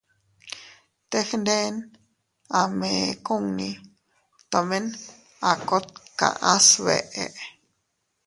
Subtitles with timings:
[1.11, 1.75] Teg nden
[2.59, 3.69] a mee kunni,
[4.51, 4.85] tomen
[5.49, 5.85] a kot
[6.19, 7.23] kaʼa sbeʼe.